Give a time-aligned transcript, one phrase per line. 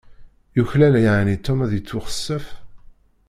[0.55, 2.45] Yuklal yeεni Tom ad ittuḥasef?